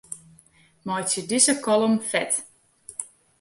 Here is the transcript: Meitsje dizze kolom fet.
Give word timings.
Meitsje 0.87 1.21
dizze 1.33 1.53
kolom 1.67 1.95
fet. 2.09 2.33